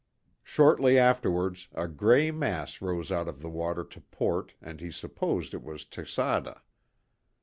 [0.43, 5.53] Shortly afterwards, a grey mass rose out of the water to port and he supposed
[5.53, 6.61] it was Texada.